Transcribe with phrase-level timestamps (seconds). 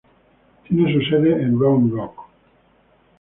[0.67, 2.21] Tiene su sede en Round Rock.